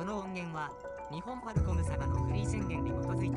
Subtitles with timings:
[0.00, 0.70] この音源は
[1.12, 3.29] 日本ファルコム様のフリー宣言に基づい